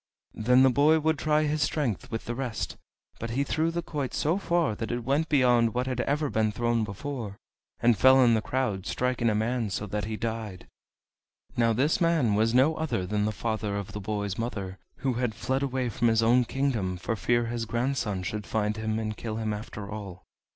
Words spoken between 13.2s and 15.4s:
the father of the boy's mother, who had